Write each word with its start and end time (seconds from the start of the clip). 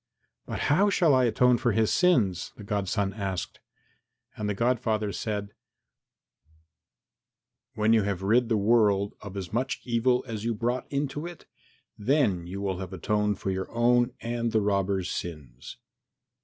"But 0.47 0.61
how 0.61 0.89
shall 0.89 1.13
I 1.13 1.25
atone 1.25 1.59
for 1.59 1.73
his 1.73 1.93
sins?" 1.93 2.53
the 2.57 2.63
godson 2.63 3.13
asked. 3.13 3.59
And 4.35 4.49
the 4.49 4.55
godfather 4.55 5.11
said, 5.11 5.53
"When 7.75 7.93
you 7.93 8.01
have 8.01 8.23
rid 8.23 8.49
the 8.49 8.57
world 8.57 9.13
of 9.21 9.37
as 9.37 9.53
much 9.53 9.79
evil 9.83 10.25
as 10.27 10.43
you 10.43 10.55
brought 10.55 10.91
into 10.91 11.27
it, 11.27 11.45
then 11.99 12.47
you 12.47 12.61
will 12.61 12.79
have 12.79 12.93
atoned 12.93 13.37
for 13.37 13.51
your 13.51 13.71
own 13.71 14.13
and 14.21 14.51
the 14.51 14.61
robber's 14.61 15.11
sins." 15.11 15.77